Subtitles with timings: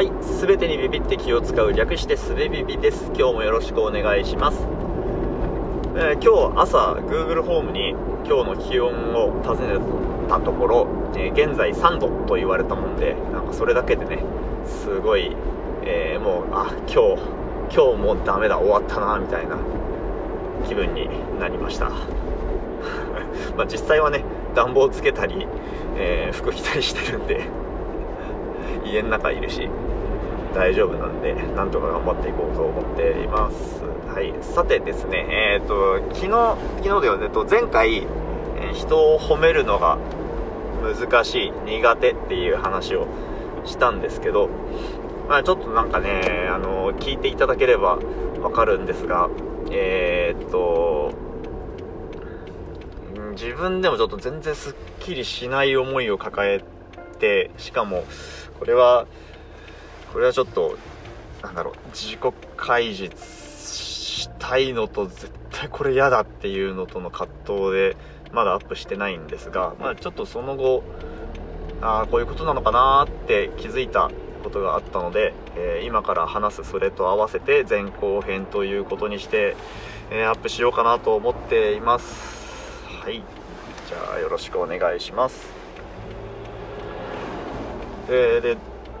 [0.00, 3.12] はい、すべてにビビって気を使う略してすべビビです。
[3.14, 4.56] 今日もよろしくお願いします。
[5.94, 7.90] えー今日朝 Google ホームに
[8.24, 9.78] 今日の気温を尋ね
[10.26, 14.24] たところ、えー現在3度と言われたもんで、なんかそれだけでね、
[14.64, 15.36] すごい、
[15.84, 17.22] えーもう、あ、今日、
[17.70, 19.58] 今日もうダメだ、終わったな、みたいな
[20.66, 21.90] 気分になりました。
[23.54, 24.24] まあ実際はね、
[24.54, 25.46] 暖房つけたり、
[25.98, 27.59] え服着たりしてるんで、
[28.84, 29.68] 家の中いるし
[30.54, 33.84] 大丈夫なんでなんとか頑張っていこうと思っています。
[34.12, 34.34] はい。
[34.42, 37.28] さてですねえっ、と昨日昨日ではね。
[37.28, 38.06] と前回、
[38.74, 39.98] 人を褒めるのが
[40.82, 43.06] 難しい苦手っていう話を
[43.64, 44.48] したんですけど
[45.28, 47.98] まあちょっとなんかねあの聞いていただければ
[48.40, 49.28] わかるんですが
[49.70, 51.12] えーっと
[53.32, 56.62] 自分でもちょっと全然すっきりしない思いを抱え
[57.20, 58.04] てしかも
[58.58, 59.06] これは
[60.12, 60.76] これはちょっと
[61.42, 67.96] なんだろう自己開示したいのと絶対これ嫌だっていうのとの葛藤で
[68.32, 70.82] まだアップしてないんですが、まあ、ちょっとその後
[71.80, 74.10] ああこういうことなのかなって気づいた
[74.42, 79.56] ことがあったので、えー今から話すそれと合わせて前後編ということにして、
[80.10, 82.84] えーアップしようかなと思っています。
[83.02, 83.22] はい。
[83.88, 85.59] じゃあよろしくお願いします。
[88.12, 88.56] えーでえっ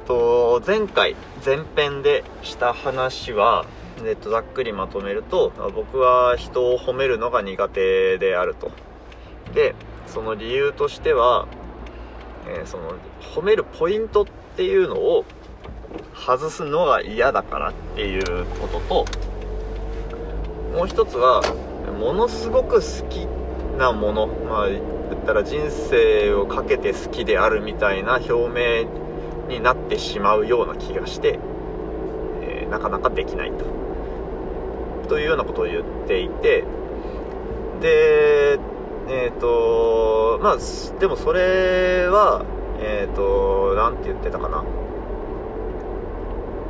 [0.06, 3.66] と前回前編でした話は、
[4.04, 8.70] えっと、ざっくりまとめると僕は人を褒めるのが苦手であると。
[9.52, 9.74] で
[10.06, 11.48] その理由としては、
[12.48, 12.94] えーその
[13.34, 15.24] 褒めるポイントっていうのを
[16.14, 19.04] 外すのが嫌だからっていうことと
[20.76, 21.42] もう一つは
[21.98, 23.26] ものすごく好き
[23.78, 28.88] なものまあったら人生をかけて好きであるみたいな表明
[29.48, 31.38] になってしまうような気がして、
[32.42, 33.64] えーなかなかできないと。
[35.08, 36.64] というようなことを言っていて
[37.80, 38.60] で
[39.08, 40.56] えっ、とまあ
[41.00, 42.44] でもそれは
[42.80, 44.64] えっ、となんて言ってたかな。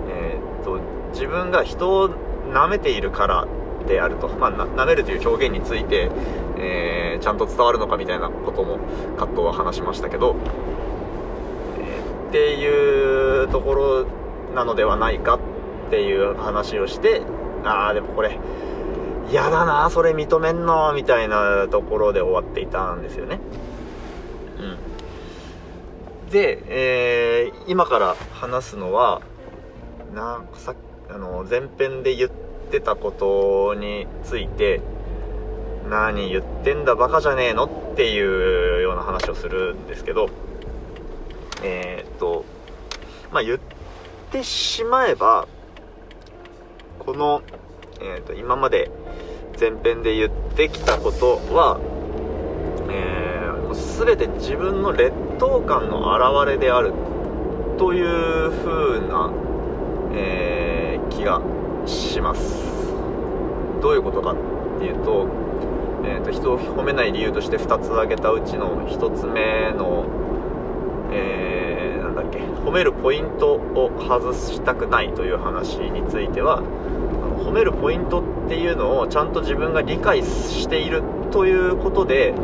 [0.08, 0.80] えっ、と
[1.12, 2.08] 自分が人を
[2.50, 3.46] 舐めているから
[3.86, 6.10] であると、まあ、な舐めるという表現について、
[6.58, 8.78] えーちゃんと伝わるのかみたいなことも
[9.18, 10.36] 葛藤は話しましたけど、
[11.78, 14.06] えーっていうところ
[14.54, 17.22] なのではないかっていう話をして
[17.64, 18.38] ああでもこれ
[19.30, 23.38] 嫌だなそれ認めんのみたいなところで終わっていたんですよね。
[26.26, 26.30] うん。
[26.30, 29.20] で、えー今から話すのは
[30.14, 30.74] なさ
[31.10, 32.30] あの前編で言っ
[32.70, 34.80] てたことについて
[35.88, 40.28] 何言ってんだバカじゃねえのっていうような話をするんですけど
[41.62, 42.44] えーっと
[43.32, 43.58] まあ言っ
[44.30, 45.48] てしまえば
[47.00, 47.42] この、
[48.00, 48.90] えーっと今まで
[49.58, 51.80] 前編で言ってきたことは、
[52.90, 53.30] えー
[53.70, 53.74] もう
[54.06, 56.92] 全て自分の劣等感の表れである
[57.78, 59.32] という風な、
[60.14, 61.40] えー気が
[61.90, 62.64] します。
[63.82, 64.36] どういうことかっ
[64.78, 65.26] ていうと,、
[66.04, 70.06] えーと人を褒めない理由として2つ挙げたうちの1つ目の、
[71.12, 76.62] えーなんだっけ褒めるポイントを外したくないという話については
[77.44, 82.34] 褒めるポイントっていうのをちゃんと自分が理解しているということで、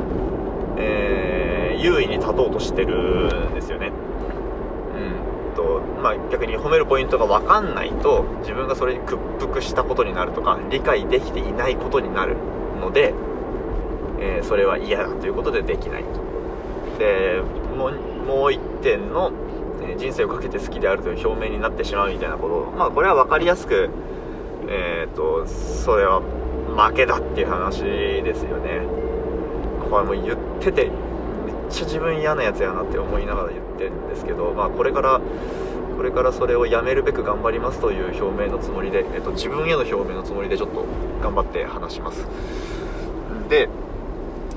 [0.78, 1.36] えー
[1.78, 3.92] 優位に立とうとしてるんですよね。
[6.06, 12.36] まあ逆に褒めるポイントが分かんないと自分がそれに屈服したことになるとか理解できていないことになる
[12.80, 13.12] ので、
[14.20, 16.20] えーそれは嫌だということでできないと。
[16.98, 17.42] で
[17.76, 17.92] もう
[18.26, 19.32] もう一点の、
[19.82, 23.90] え人生をかけて好きであるという表明になってしまうみたいなことまあこれは分かりやすく
[24.68, 28.82] えっ、とそれは負けだっていう話ですよね。
[29.90, 30.92] これもう言っててめっ
[31.70, 35.20] ちゃ自分嫌なやつやなって思いながら言ってるんですけどまあこれから
[35.96, 40.84] これからそれをやめるべく頑張りますという表明のつもりで、えっと、自分への表明のつもりでちょっと
[41.22, 42.26] 頑張って話します。
[43.48, 43.68] で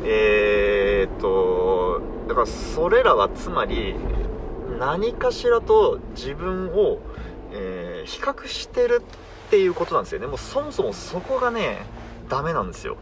[0.04, 3.96] えーっとだからそれらはつまり
[4.80, 7.00] 何かしらと自分を、
[7.52, 10.28] えー比較してるっていうことなんですよね。
[10.28, 11.86] もうそもそもそこがね
[12.28, 12.98] ダメなんですよ。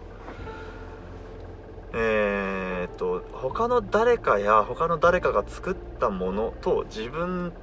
[1.93, 7.53] えーっと他の誰かや他の誰かが作ったものと自分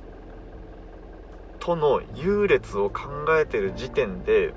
[1.64, 3.08] との優劣を考
[3.40, 4.52] えてる時点で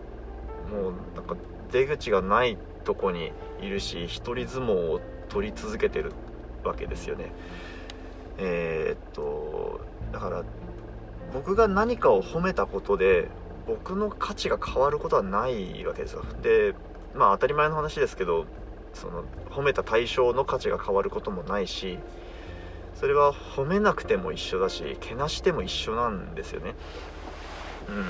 [0.70, 1.38] もうなんか
[1.72, 3.32] 出口がないとこに
[3.62, 5.00] いるし一人相撲を
[5.30, 6.12] 取り続けてる
[6.66, 7.32] わけですよね。
[8.38, 9.80] えーっと
[10.12, 10.44] だから
[11.34, 13.30] 僕が何かを褒めたことで
[13.68, 16.24] 僕の価値が変わることはないわけですよ。
[16.42, 16.76] で
[17.16, 18.46] まあ当たり前の話ですけど
[18.94, 22.00] その褒めた対象の価値が変わることもないし
[23.00, 26.74] それは褒めなくても一緒だしけなしても一緒なんですよね。
[27.90, 28.06] うん。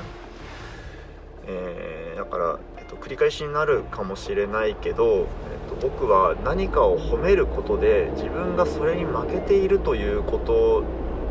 [1.49, 5.25] えー、だから、えっと、繰り返しになるかもしれないけど、えっ
[5.69, 10.83] と、僕は何かを褒めることで自分がそれに負けているということを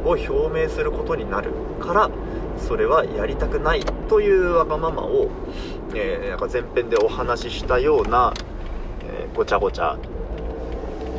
[0.05, 2.11] 表明することになるから
[2.59, 5.29] それはやりたくないというわがままを、
[5.95, 8.33] えー、なんか前編でお話ししたような、
[9.03, 9.99] えー、ごちゃごちゃ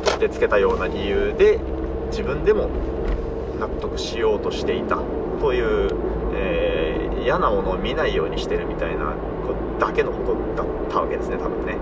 [0.04, 1.60] としてつけたような理由で
[2.10, 2.68] 自分でも
[3.58, 4.98] 納得しようとしていた
[5.40, 5.90] という、
[6.34, 9.14] えー、嫌なものを見ないようにしてるみたいな
[9.78, 11.76] だけのことだったわけですね多分ね。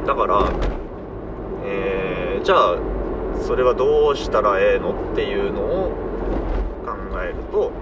[0.00, 0.06] うん。
[0.06, 0.50] だから、
[1.64, 2.78] えー、じゃあ
[3.42, 5.90] それはどうしたらええのっていうのを
[6.84, 7.72] 考えると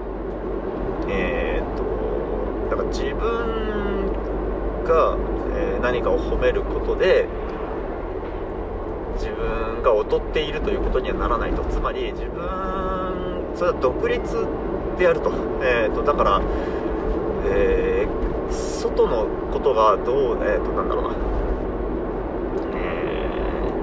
[1.09, 1.85] えー、っと
[2.71, 3.67] だから自分
[4.85, 5.17] が、
[5.55, 7.27] え、何かを褒めることで
[9.17, 11.63] 自分が劣っているということにはならないと。
[11.65, 12.43] つまり自分
[13.55, 14.47] それは独立
[14.99, 15.33] であると,、
[15.63, 16.41] えーと、だから、
[17.47, 21.11] えー、外のことがどうえっ、ー、となんだろうな、
[22.75, 23.31] え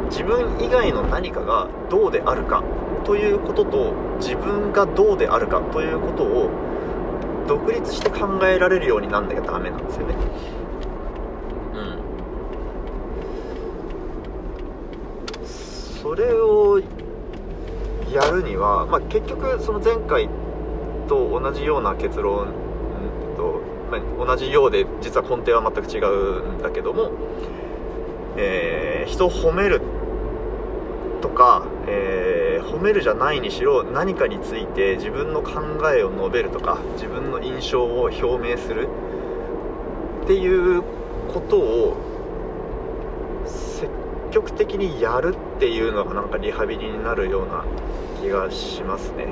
[0.02, 2.64] ー、自分以外の何かがどうであるか。
[3.04, 6.50] ということと自分がどうであるかということを
[7.48, 10.16] 独立して考えられるようになんなきゃダメなんですよね。
[16.14, 16.80] それを
[18.12, 20.30] やるには、まあ、結局その前回
[21.10, 22.54] と同じような結論
[23.36, 27.10] と、まあ、同じようで実は根底は全く違うんだけども、
[28.38, 29.82] えー、人を褒める
[31.24, 38.88] とか、えー、褒めるじゃないにしろ何かについて自分の考えを述べるとか自分の印象を表明する
[40.26, 40.84] っていう
[41.34, 42.13] ことを
[44.34, 47.64] 極的にやるっていうのがなんかリハビリになるような
[48.20, 49.28] 気がしますね。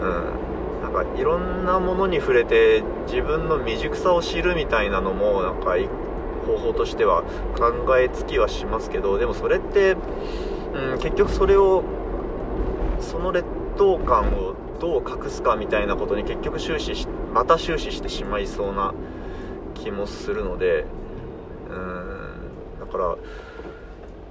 [0.00, 0.46] うん。
[0.82, 5.76] なんかいろんなものに触れて自分の未熟さを知るみたいなのもなんか
[6.46, 7.22] 方法としては
[7.58, 9.96] 考えつきはしますけどでもそれって、
[10.74, 11.82] うん、結局それを
[13.00, 13.46] その劣
[13.76, 18.94] 等感をどう隠すかみたいなことに結局終始しまた終始してしまいそうな
[19.74, 20.84] 気もするので
[21.68, 22.16] うん。
[22.80, 23.16] だから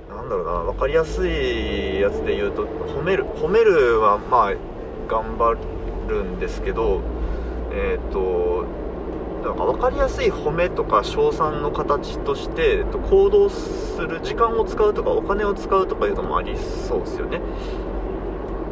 [0.09, 4.53] なんだろうな分かりやすいやつで言うと褒める褒めるはまあ
[5.07, 5.57] 頑張
[6.07, 7.01] るんですけど
[7.71, 8.65] えっ、ー、と
[9.43, 17.41] なんか分かりやすい褒めとか称賛の形として行動する時間を使うとかお金を使うとかいうのもありそうですよね。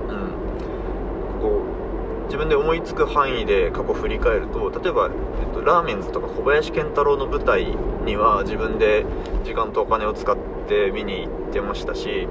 [0.09, 1.61] うん、こ
[2.21, 7.65] う自分で思いつく範囲で過去振り返ると例えば、えっと、ラーメンズとか小林賢太郎の舞台
[8.05, 9.05] には自分で
[9.43, 12.27] 時間とお金を使ってって見に行ってましたし、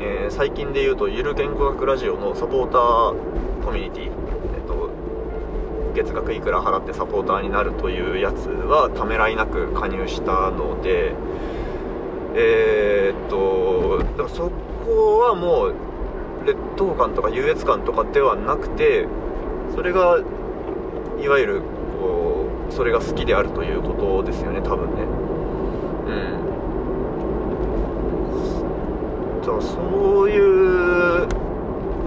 [0.00, 4.90] えー、最近で言うとゆる言語学ラジオのサポーターコミュニティ、えっと、
[5.94, 11.14] 月額いくら払ってサポーターになるというやつはためらいなく加入したので
[12.36, 14.50] えー、っとだからそ
[14.84, 15.74] こはもう
[16.44, 19.06] 劣等感とか優越感とかではなくて
[19.74, 20.18] それが
[21.20, 21.62] いわゆる
[21.98, 25.02] こうそれが好きであるということですよね多分ね。
[26.06, 26.43] うん。
[29.44, 31.28] だからそういう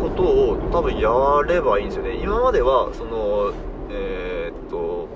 [0.01, 1.09] ことを多分や
[1.47, 2.15] ればいいんですよね。
[2.15, 3.53] 今まではその
[3.89, 5.07] えー、っと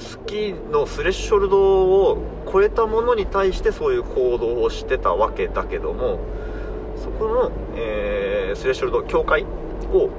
[0.00, 2.18] 好きのスレッショルドを
[2.52, 6.18] 超えたものに対してそういう行動をしてたわけだけども
[6.96, 9.44] そこの、えー、スレッショルド境界
[9.92, 10.10] を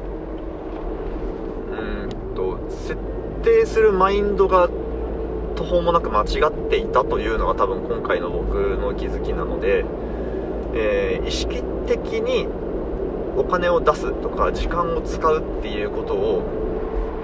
[1.72, 2.98] うんと設
[3.44, 4.70] 定するマインドが
[5.56, 9.86] 途方もなく間違っていたというのが多分今回の僕の気づきなので
[10.74, 12.48] えー、意識的に
[13.38, 16.44] お金を出すとか時間を使うっていうことを、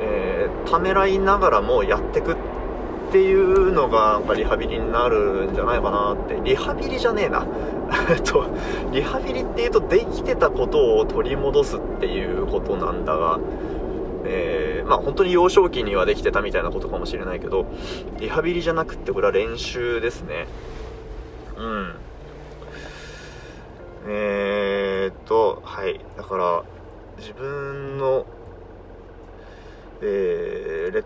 [0.01, 2.36] えー、ためらいながらもやってくっ
[3.12, 6.42] ていうのがなんかリハビリになるんじゃないかなって。
[6.44, 7.46] リハビリじゃねえな。
[8.25, 8.46] と
[8.92, 13.39] リハビリっていうとできてたことを取り戻すっていうことなんだが
[14.25, 17.66] えー、まあ本当に幼少期にはできてたみたいなことかもしれないけど
[18.20, 20.48] リハビリじゃなくってこれは練習ですね。
[21.58, 21.94] うん。
[24.08, 26.00] えー、っと、はい。
[26.16, 26.64] だから、
[27.18, 28.26] 自分の、
[30.02, 31.06] えー、劣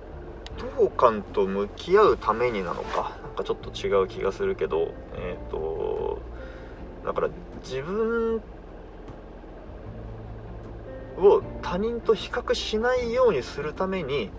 [0.77, 6.19] 等感と向き合うためになのか、なんかちょっと違う気がするけど、えー、っと、
[7.05, 7.29] だから
[7.63, 8.41] 自分
[11.17, 14.29] を他人と比較しないようにするために、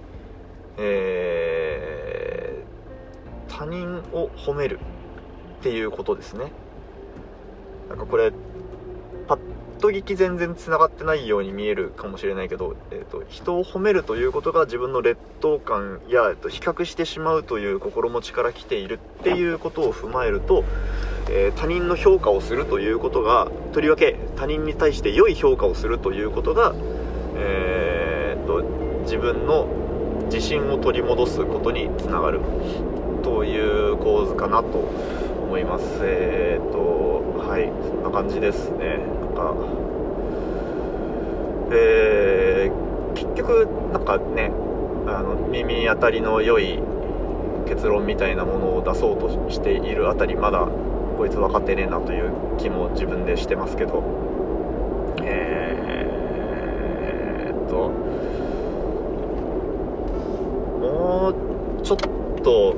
[0.79, 4.79] えー、他人を褒める
[5.61, 6.53] っていうことですね
[7.89, 8.33] なんかこれ
[9.83, 20.65] と聞き全然つながってないように見えるかもしれないけど、えーと、人を褒めるということが自分の劣等感や、えーと、比較してしまうという心持ちから来ているっていうことを踏まえると、
[21.29, 26.75] えー、他人の評価をするということがとりわけ他人に対して良い評価をするということが、
[27.37, 28.63] えーと、
[29.03, 29.67] 自分の
[30.27, 32.41] 自信を取り戻すことにつながる
[33.25, 34.79] という構図かなと
[35.43, 35.85] 思います。
[36.03, 39.22] え、ー、とはいそんな感じですね。
[39.35, 39.55] か。
[41.75, 44.51] えー、結局なんかね
[45.07, 46.79] あの耳当たりの良い
[47.67, 50.69] 結論みたいなものを出そうとしているあたりまだ
[51.17, 54.03] こいつ分かってねえなという気も自分でしてますけど。
[55.23, 57.93] えー、っと。
[60.81, 61.35] もう
[61.83, 61.99] ちょっ
[62.43, 62.75] と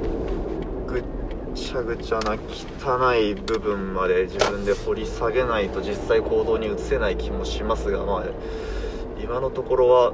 [1.74, 8.24] ちゃぐちゃな汚い部分まで自分で掘り下げないと実際行動に移せない気もしますがまあ
[9.20, 10.12] 今のところは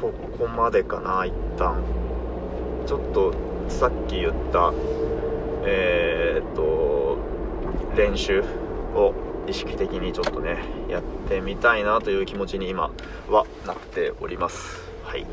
[0.00, 1.84] ここまでかな一旦。
[2.86, 3.34] ちょっと
[3.68, 4.72] さっき言った
[5.64, 7.18] えー、っと
[7.94, 8.42] 練習
[8.94, 9.12] を
[9.46, 10.56] 意識的にちょっとね
[10.88, 12.90] やってみたいなという気持ちに今
[13.28, 14.80] はなっております。
[15.04, 15.26] はい。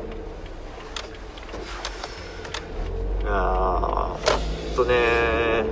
[3.22, 5.64] いやーほんとね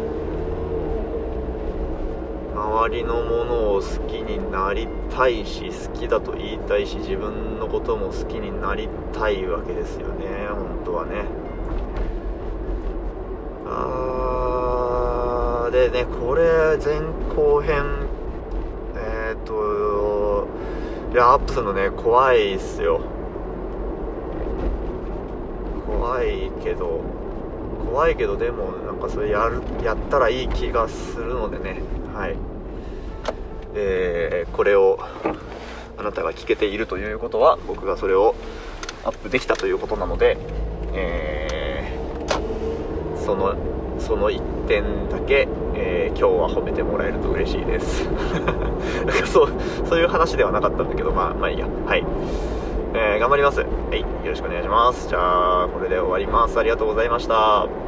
[2.54, 11.24] 周りのものを好きになりたいし好きだと言いたいし自分のことも好きになりたいわけですよね本当はね。
[13.70, 17.00] あでねこれ前
[17.36, 18.08] 後編
[18.96, 20.48] えっ、ー、と
[21.12, 23.00] いやアップするのね怖いっすよ。
[25.86, 27.02] 怖いけど
[27.84, 31.80] 怖いけどでもなんかそれやるやったらいい気がするのでね。
[32.14, 32.36] はい。
[33.74, 34.98] えー、これを
[35.96, 38.34] あなたが聞けているということは僕がそれを
[39.04, 40.36] アップできたということなので、
[40.92, 43.56] えー、その
[43.98, 48.08] その1点だけ、えー、今日は褒めてもらえると嬉しいです。
[49.26, 49.52] そう
[49.86, 51.66] そういう話ではなかったんだけどまあまあいいや。
[51.86, 52.04] はい。
[53.00, 53.60] えー、頑張ります。
[53.60, 55.08] はいよろしくお願いします。
[55.08, 56.58] じゃあこれで終わります。
[56.58, 57.87] ありがとうございました。